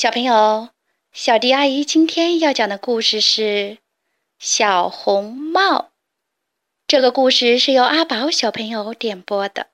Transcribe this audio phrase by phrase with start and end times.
[0.00, 0.68] 小朋友，
[1.10, 3.42] 小迪阿姨今天要讲的故事是
[4.38, 5.60] 《小红帽》。
[6.86, 9.66] 这个故事是由阿宝小朋友点播的。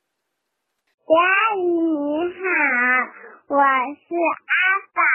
[1.05, 2.41] 迪阿姨你好，
[3.53, 3.61] 我
[4.01, 4.15] 是
[4.49, 4.57] 阿
[4.97, 5.05] 宝，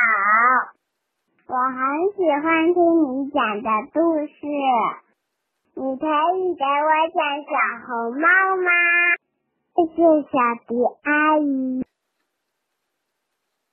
[1.48, 1.74] 我很
[2.14, 3.98] 喜欢听你讲的故
[4.28, 4.30] 事。
[5.74, 7.18] 你可以给我讲
[7.50, 7.52] 小
[7.84, 8.22] 红帽
[8.62, 8.70] 吗？
[9.74, 9.98] 谢谢
[10.30, 10.38] 小
[10.68, 10.70] 迪
[11.02, 11.82] 阿姨。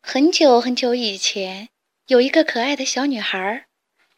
[0.10, 1.68] 很久很久以前，
[2.06, 3.68] 有一个可爱的小女孩，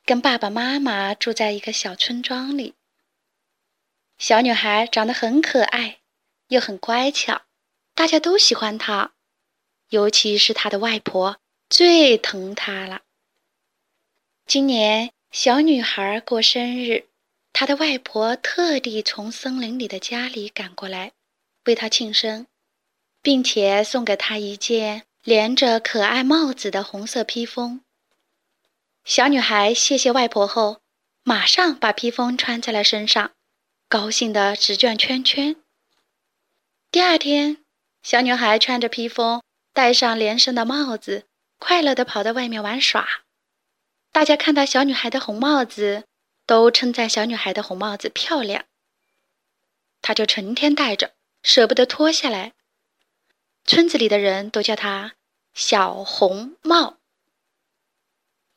[0.05, 2.75] 跟爸爸妈妈住在一个小村庄里。
[4.19, 5.97] 小女孩长得很可爱，
[6.49, 7.41] 又很乖巧，
[7.95, 9.13] 大家都喜欢她，
[9.89, 11.39] 尤其是她的外婆
[11.71, 13.01] 最疼她了。
[14.45, 17.07] 今年小女孩过生日，
[17.51, 21.13] 她的外婆特地从森林里的家里赶过来，
[21.65, 22.45] 为她庆生，
[23.23, 25.07] 并且送给她一件。
[25.23, 27.81] 连着可爱帽子的红色披风。
[29.03, 30.81] 小女孩谢谢外婆后，
[31.23, 33.31] 马上把披风穿在了身上，
[33.89, 35.57] 高兴的直转圈圈。
[36.89, 37.57] 第二天，
[38.01, 39.41] 小女孩穿着披风，
[39.73, 41.25] 戴上连身的帽子，
[41.57, 43.07] 快乐的跑到外面玩耍。
[44.11, 46.05] 大家看到小女孩的红帽子，
[46.45, 48.63] 都称赞小女孩的红帽子漂亮。
[50.01, 52.53] 她就成天戴着，舍不得脱下来。
[53.65, 55.15] 村子里的人都叫她
[55.53, 56.97] 小红帽。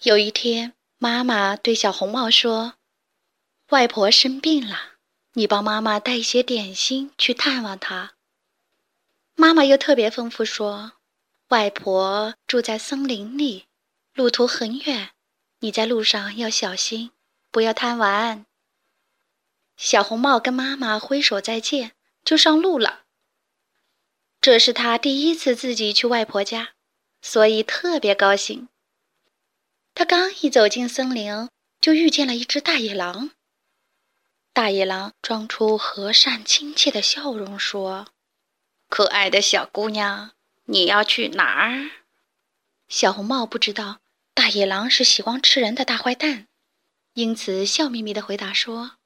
[0.03, 2.75] 有一天，妈妈对小红帽说
[3.71, 4.95] ：“外婆生病了，
[5.35, 8.15] 你帮妈妈带一些点心去探望她。”
[9.35, 10.93] 妈妈又特别吩咐说
[11.49, 13.67] ：“外婆住在森林里，
[14.13, 15.11] 路途很远，
[15.61, 17.13] 你在路上要小心，
[17.51, 18.47] 不要贪玩。”
[19.77, 21.93] 小红帽跟妈妈挥手再见，
[22.25, 23.02] 就上路了。
[24.43, 26.71] 这是他第一次自己去外婆家，
[27.21, 28.69] 所以特别高兴。
[29.95, 31.49] 他刚一走进森林，
[31.81, 33.31] 就遇见了一只大野狼。
[34.53, 38.09] 大野狼装出和善亲切的笑容，说
[38.91, 40.33] ：“可爱的小姑娘，
[40.65, 41.93] 你要去哪儿？”
[42.91, 44.01] 小红帽不知道
[44.35, 46.49] 大野狼是喜欢吃人的大坏蛋，
[47.15, 48.97] 因此笑眯眯地回答说：“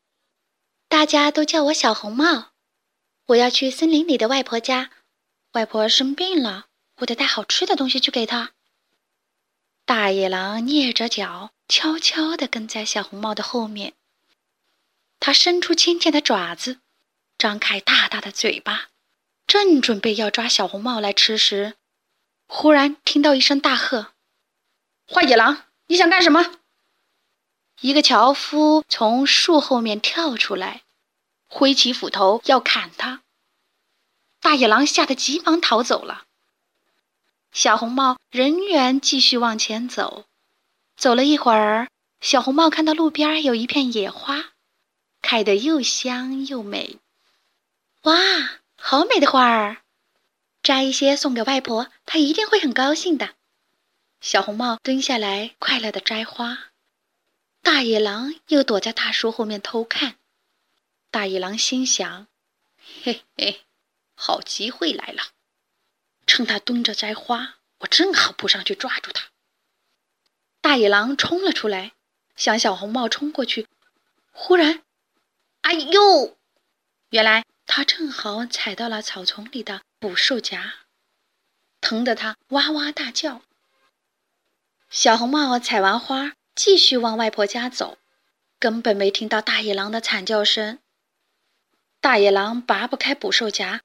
[0.88, 2.52] 大家都叫我小红帽，
[3.26, 4.92] 我要去森林里的外婆家。”
[5.56, 8.52] 外婆生病了，我得带好吃的东西去给她。
[9.86, 13.94] 大野狼蹑着脚，悄悄地跟在小红帽的后面。
[15.18, 16.80] 它伸出尖尖的爪子，
[17.38, 18.88] 张开大大的嘴巴，
[19.46, 21.76] 正准备要抓小红帽来吃时，
[22.46, 24.12] 忽然听到一声大喝
[25.10, 26.58] ：“坏野狼，你想干什么？”
[27.80, 30.82] 一个樵夫从树后面跳出来，
[31.48, 33.22] 挥起斧头要砍他。
[34.56, 36.24] 野狼吓得急忙逃走了。
[37.52, 40.26] 小红帽仍然继续往前走。
[40.96, 41.88] 走了一会儿，
[42.20, 44.52] 小红帽看到路边有一片野花，
[45.22, 46.98] 开得又香又美。
[48.02, 48.16] 哇，
[48.76, 49.82] 好美的花儿！
[50.62, 53.34] 摘一些送给外婆，她一定会很高兴的。
[54.20, 56.70] 小红帽蹲下来，快乐地摘花。
[57.62, 60.16] 大野狼又躲在大树后面偷看。
[61.10, 62.26] 大野狼心想：
[63.02, 63.65] 嘿嘿。
[64.16, 65.22] 好机会来了！
[66.26, 69.28] 趁他蹲着摘花，我正好扑上去抓住他。
[70.60, 71.92] 大野狼冲了出来，
[72.34, 73.68] 向小红帽冲过去。
[74.32, 74.82] 忽然，
[75.60, 76.36] 哎呦！
[77.10, 80.74] 原来他正好踩到了草丛里的捕兽夹，
[81.80, 83.42] 疼得他哇哇大叫。
[84.90, 87.98] 小红帽采完花，继续往外婆家走，
[88.58, 90.80] 根本没听到大野狼的惨叫声。
[92.00, 93.82] 大野狼拔不开捕兽夹。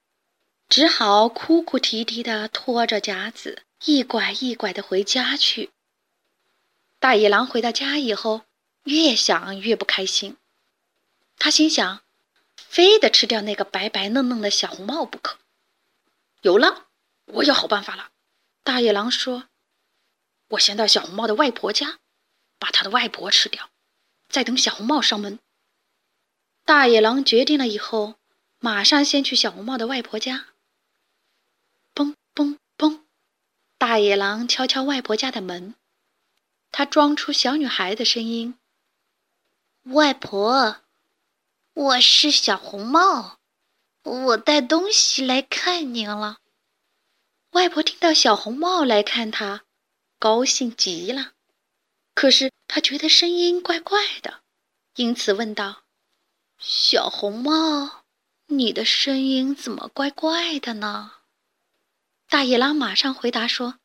[0.71, 5.69] 只好哭哭啼啼地拖着夹子，一拐一拐地回家去。
[6.97, 8.43] 大野狼回到家以后，
[8.85, 10.37] 越想越不开心。
[11.37, 12.03] 他心想，
[12.55, 15.39] 非得吃掉那个白白嫩嫩的小红帽不可。
[16.39, 16.87] 有了，
[17.25, 18.11] 我有好办法了。
[18.63, 19.49] 大野狼说
[20.51, 21.99] ：“我先到小红帽的外婆家，
[22.57, 23.71] 把他的外婆吃掉，
[24.29, 25.37] 再等小红帽上门。”
[26.63, 28.15] 大野狼决定了以后，
[28.59, 30.45] 马上先去小红帽的外婆家。
[32.33, 33.01] 嘣嘣！
[33.77, 35.75] 大野狼敲敲外婆家的门，
[36.71, 38.57] 他装出小女孩的声音
[39.91, 40.77] ：“外婆，
[41.73, 43.39] 我是小红帽，
[44.03, 46.39] 我带东西来看您了。”
[47.51, 49.63] 外婆听到小红帽来看她，
[50.17, 51.33] 高兴极了。
[52.13, 54.41] 可是她觉得声音怪怪的，
[54.95, 55.83] 因此问道
[56.57, 58.05] ：“小红帽，
[58.45, 61.15] 你的声音怎么怪怪的呢？”
[62.31, 63.75] 大野狼马上回答说：“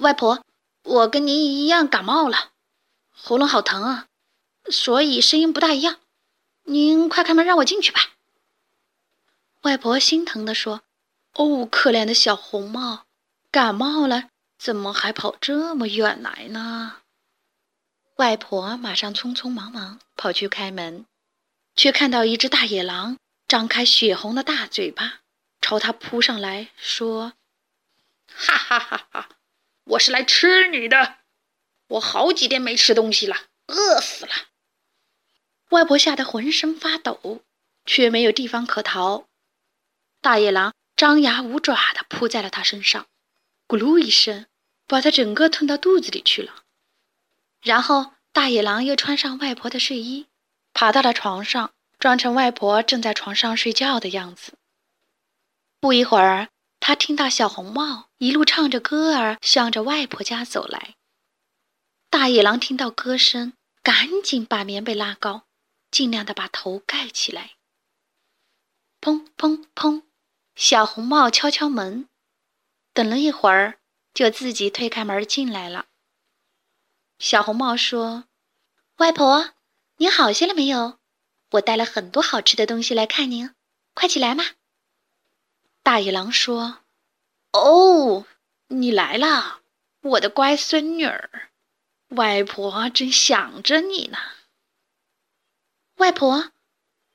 [0.00, 0.42] 外婆，
[0.84, 2.52] 我跟您一样感冒了，
[3.10, 4.06] 喉咙好疼啊，
[4.70, 6.00] 所以声音不大一样。
[6.62, 8.00] 您快开门让我进去吧。”
[9.64, 10.80] 外婆心疼地说
[11.36, 13.04] ：“哦，可怜的小红帽，
[13.50, 17.02] 感冒了，怎么还跑这么远来呢？”
[18.16, 21.04] 外婆马上匆匆忙忙跑去开门，
[21.76, 25.20] 却看到一只大野狼张开血红的大嘴巴，
[25.60, 27.34] 朝他扑上来，说
[28.36, 29.28] ：“哈哈哈哈！
[29.84, 31.18] 我是来吃你的！
[31.88, 33.36] 我好几天没吃东西了，
[33.68, 34.32] 饿死了。”
[35.70, 37.42] 外婆吓得浑身发抖，
[37.84, 39.28] 却没有地方可逃。
[40.20, 43.06] 大野狼张牙舞爪地扑在了他身上，
[43.68, 44.46] 咕噜一声，
[44.86, 46.64] 把他整个吞到肚子里去了。
[47.62, 50.26] 然后，大野狼又穿上外婆的睡衣，
[50.72, 54.54] 爬到了床上，装成外婆正在床上睡觉的样子。
[55.80, 56.48] 不一会儿，
[56.86, 60.96] 他听到小红帽一路唱着歌儿向着外婆家走来。
[62.10, 65.46] 大野狼听到歌声，赶紧把棉被拉高，
[65.90, 67.52] 尽量的把头盖起来。
[69.00, 70.02] 砰砰砰！
[70.56, 72.06] 小红帽敲敲门，
[72.92, 73.78] 等了一会儿，
[74.12, 75.86] 就自己推开门进来了。
[77.18, 78.24] 小红帽说
[79.00, 79.54] ：“外婆，
[79.96, 80.98] 您好些了没有？
[81.52, 83.54] 我带了很多好吃的东西来看您，
[83.94, 84.44] 快起来嘛。”
[85.94, 86.78] 大野狼说
[87.54, 88.26] ：“哦，
[88.66, 89.60] 你来了，
[90.00, 91.52] 我的乖孙女儿，
[92.08, 94.18] 外婆正想着你呢。”
[95.98, 96.50] 外婆，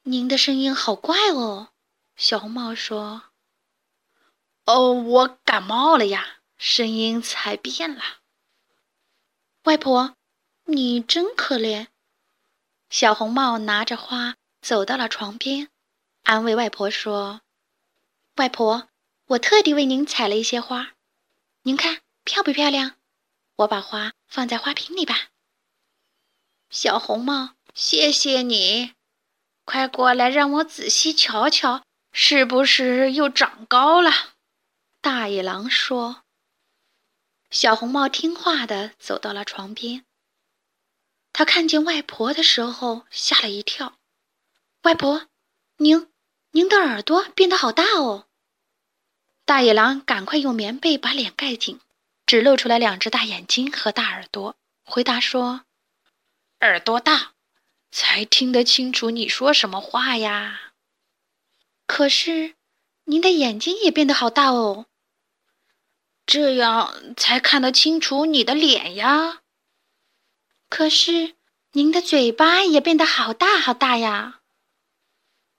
[0.04, 1.74] 您的声音好怪哦。
[2.16, 3.24] 小红帽说
[4.64, 8.02] ：“哦，我感冒了呀，声音才变了。”
[9.64, 10.16] 外婆，
[10.68, 11.88] 你真可怜。
[12.90, 15.68] 小红帽拿着花走到了床边，
[16.24, 17.42] 安慰外婆说
[18.40, 18.88] ：“外婆，
[19.26, 20.94] 我特地为您采了一些花，
[21.64, 22.96] 您看漂不漂亮？
[23.58, 25.32] 我把花放在花瓶里吧。”
[26.72, 28.94] 小红帽，谢谢你，
[29.66, 31.84] 快过来让我仔细瞧瞧，
[32.14, 34.10] 是不是又长高了？
[35.02, 36.24] 大野狼说。
[37.50, 40.06] 小红帽听话的走到了床边。
[41.34, 44.00] 他看见外婆的时候吓了一跳。
[44.84, 45.28] 外婆，
[45.76, 46.10] 您，
[46.52, 48.28] 您的耳朵变得好大哦。
[49.50, 51.80] 大野狼赶快用棉被把脸盖紧，
[52.28, 55.62] 只露出来两只大眼睛和大耳朵，回答说
[56.62, 57.32] ：“耳朵大，
[57.90, 60.74] 才听得清楚你说什么话呀。
[61.88, 62.54] 可是，
[63.06, 64.86] 您的眼睛也变得好大哦。”
[66.28, 69.40] 这样才看得清楚你的脸呀。
[70.70, 71.34] 可是
[71.72, 74.42] 您的嘴巴也变得好大好大呀。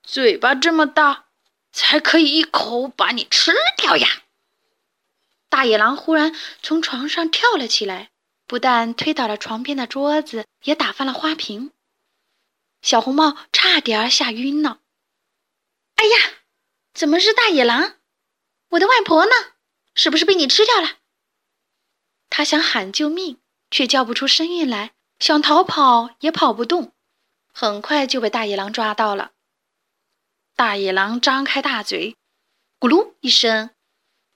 [0.05, 1.30] 嘴巴这么大，
[1.73, 4.23] 才可以一口把你吃掉呀！
[5.49, 8.11] 大野狼忽然从床上跳了起来，
[8.47, 11.73] 不但推倒了床边的桌子，也打翻了花瓶。
[12.83, 14.81] 小红帽差点吓晕了。
[15.97, 16.33] 哎呀，
[16.95, 17.97] 怎么是大野狼？
[18.71, 19.33] 我的外婆呢？
[19.95, 20.99] 是不是被你吃掉了？
[22.31, 23.41] 他想喊救命，
[23.71, 26.93] 却叫不出声音来；想逃跑，也跑不动。
[27.53, 29.33] 很快就被大野狼抓到了。
[30.61, 32.17] 大野狼张开大嘴，
[32.79, 33.71] 咕噜一声，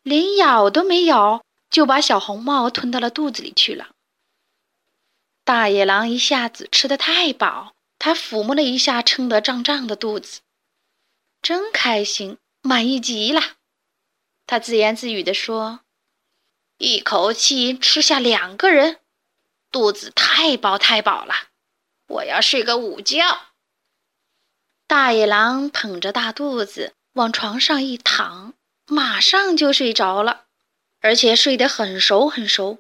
[0.02, 3.90] 连咬都没咬，就把小红帽吞到了肚子里去了。
[5.44, 10.40] 大野狼一下子吃得太饱，他抚摸了一下撑得胀胀的肚子，
[11.42, 13.42] 真开心，满意极了。
[14.46, 15.80] 他自言自语地说
[16.80, 18.98] ：“一口气吃下两个人，
[19.70, 21.34] 肚子太饱太饱了，
[22.06, 23.48] 我要睡个午觉。”
[24.86, 28.54] 大野狼捧着大肚子往床上一躺，
[28.86, 30.46] 马上就睡着了，
[31.00, 32.78] 而且睡得很熟很熟，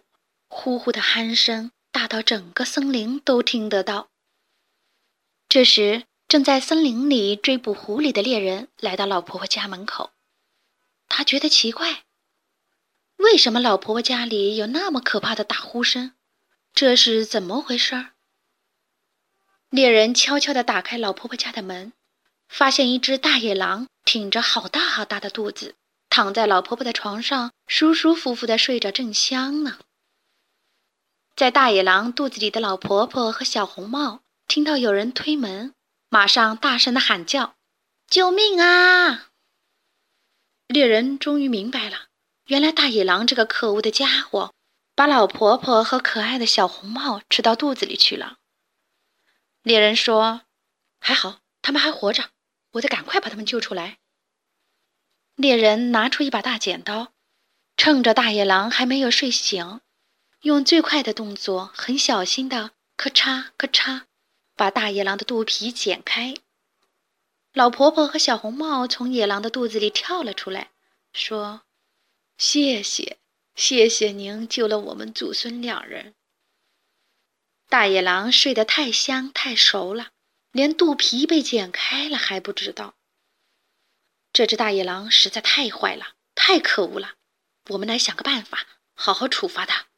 [0.48, 4.08] 呼呼的鼾声大到整个森林都听得到。
[5.48, 10.10] 这时，正在森林里追捕狐狸的猎人来到老婆婆家门口。
[11.08, 12.04] 他觉得奇怪，
[13.16, 16.12] 为什么老婆婆家里有那么可怕的打呼声？
[16.72, 18.08] 这是怎么回事？
[19.74, 21.92] 猎人悄悄地打开老婆婆家的门，
[22.48, 25.74] 发现一只大野狼挺着好大好大的肚子，
[26.08, 29.80] 躺在老婆婆的床上，舒舒服服地睡着，正香呢。
[31.34, 35.74] 在大野狼肚子里的老婆婆和小红帽听到有人推门，
[36.08, 37.56] 马上大声地喊叫
[38.06, 39.30] ：“救命啊！”
[40.68, 42.06] 猎人终于明白了，
[42.46, 44.54] 原来大野狼这个可恶的家伙，
[44.94, 48.36] 把老婆婆和可爱的小红帽吃到肚子里去了。
[49.64, 50.42] 猎人说
[51.00, 52.28] ：“还好，他们还活着，
[52.72, 53.96] 我得赶快把他们救出来。”
[55.36, 57.14] 猎人拿出一把大剪刀，
[57.74, 59.80] 趁着大野狼还没有睡醒，
[60.42, 64.02] 用最快的动作，很小心的咔嚓咔嚓，
[64.54, 66.34] 把大野狼的肚皮剪开。
[67.54, 70.72] 老婆婆和小红帽从野狼的肚子里跳了出来，
[71.14, 71.62] 说
[72.36, 73.16] ：“谢谢，
[73.54, 76.14] 谢谢您救了我们祖孙两人。”
[77.74, 80.12] 大野狼睡得太香太熟了，
[80.52, 82.94] 连肚皮被剪开了还不知道。
[84.32, 87.14] 这只大野狼实在太坏了，太可恶了！
[87.70, 88.64] 我们来想个办法，
[88.94, 89.88] 好好处罚它。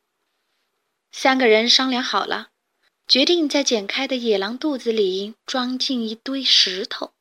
[1.13, 2.49] 三个人商量好了，
[3.07, 7.13] 决定在剪开的野狼肚子里装进一堆石头。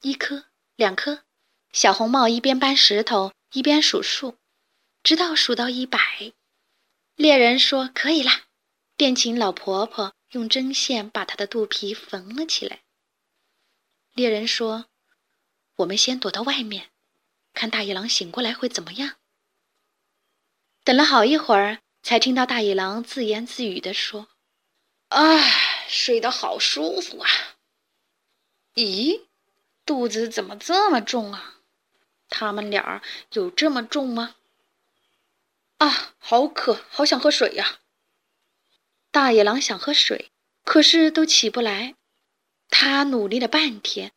[0.00, 0.46] 一颗，
[0.76, 1.24] 两颗，
[1.74, 4.38] 小红帽一边搬石头一边数数，
[5.02, 6.32] 直到数到一百。
[7.16, 8.44] 猎人说：“可以啦。”
[9.00, 12.82] 便请老婆婆用针线把她的肚皮缝了起来。
[14.12, 14.90] 猎人说
[15.76, 16.90] ：“我们先躲到外面，
[17.54, 19.16] 看大野狼醒过来会怎么样。”
[20.84, 24.28] 等了好一会儿，才听到大野狼自言自语地说
[25.08, 27.30] ：“唉，睡得好舒服啊！
[28.74, 29.28] 咦，
[29.86, 31.62] 肚子怎么这么重啊？
[32.28, 33.02] 他们俩
[33.32, 34.36] 有这么重吗？
[35.78, 37.79] 啊，好渴，好想喝水呀！”
[39.12, 40.30] 大野狼想喝水，
[40.64, 41.96] 可是都起不来。
[42.68, 44.12] 他努力了半天，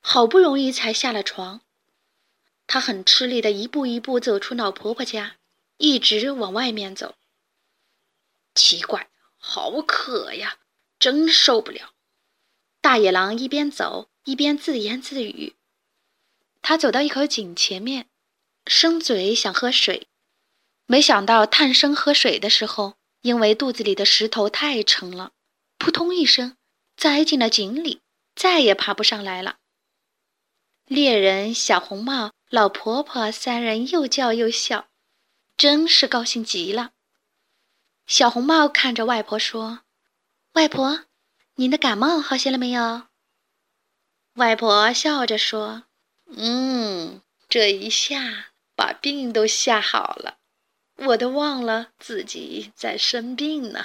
[0.00, 1.60] 好不容易才下了床。
[2.66, 5.36] 他很吃力的一步一步走出老婆婆家，
[5.76, 7.14] 一直往外面走。
[8.54, 10.58] 奇怪，好渴呀，
[10.98, 11.92] 真受不了！
[12.80, 15.54] 大野狼一边走一边自言自语。
[16.60, 18.08] 他走到一口井前面，
[18.66, 20.08] 伸嘴想喝水，
[20.86, 22.94] 没想到探身喝水的时候。
[23.22, 25.32] 因为肚子里的石头太沉了，
[25.78, 26.56] 扑通一声
[26.96, 28.02] 栽进了井里，
[28.34, 29.56] 再也爬不上来了。
[30.86, 34.88] 猎人、小红帽、老婆婆三人又叫又笑，
[35.56, 36.90] 真是高兴极了。
[38.06, 39.82] 小红帽看着外婆说
[40.54, 41.04] ：“外婆，
[41.54, 43.06] 您的感冒好些了没有？”
[44.34, 45.84] 外婆笑着说
[46.36, 50.38] ：“嗯，这一下把病都吓好了。”
[50.96, 53.84] 我都忘了自己在生病呢。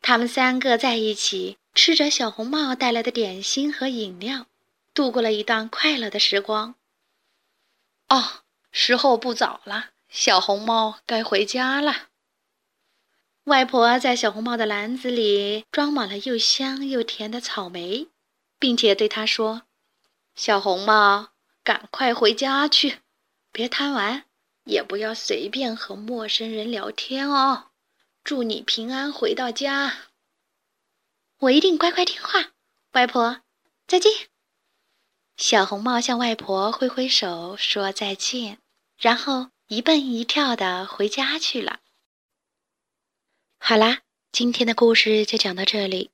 [0.00, 4.46] 他们三个在一起吃着小红帽带来的点心和饮料，
[4.94, 6.76] 度过了一段快乐的时光。
[8.08, 12.08] 哦，时候不早了，小红帽该回家了。
[13.44, 18.08] 外婆在小红帽的篮子里装满了又香又甜的草莓，
[18.58, 19.62] 并且对他说
[20.36, 21.30] ：“小红帽，
[21.64, 22.98] 赶快回家去，
[23.50, 24.24] 别贪玩。”
[24.68, 27.70] 也不要随便和陌生人聊天哦。
[28.22, 30.10] 祝你平安回到家。
[31.38, 32.52] 我一定乖乖听话。
[32.92, 33.40] 外婆，
[33.86, 34.12] 再见。
[35.38, 38.58] 小红帽向外婆挥挥手说再见，
[38.98, 41.80] 然后一蹦一跳的回家去了。
[43.58, 46.10] 好啦，今天的故事就讲到这里。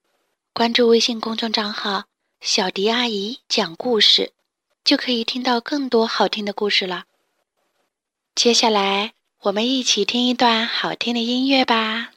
[0.52, 2.04] 关注微信公众账号
[2.40, 4.32] “小迪阿姨讲故事”，
[4.84, 7.06] 就可以听到更多好听的故事了。
[8.34, 9.12] 接下来，
[9.42, 12.13] 我们一起听一段好听的音乐吧。